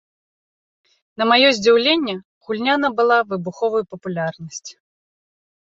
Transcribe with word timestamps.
На 1.21 1.27
маё 1.31 1.49
здзіўленне, 1.57 2.15
гульня 2.47 2.75
набыла 2.87 3.19
выбуховую 3.35 3.83
папулярнасць. 3.93 4.71